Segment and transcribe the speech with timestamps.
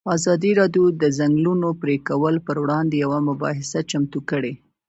[0.17, 4.53] ازادي راډیو د د ځنګلونو پرېکول پر وړاندې یوه مباحثه چمتو کړې.